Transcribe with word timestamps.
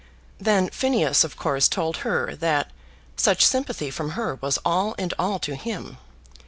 Then 0.39 0.69
Phineas 0.71 1.23
of 1.23 1.37
course 1.37 1.67
told 1.67 1.97
her 1.97 2.35
that 2.37 2.71
such 3.17 3.45
sympathy 3.45 3.91
from 3.91 4.13
her 4.17 4.33
was 4.41 4.57
all 4.65 4.95
and 4.97 5.13
all 5.19 5.37
to 5.37 5.55
him. 5.55 5.99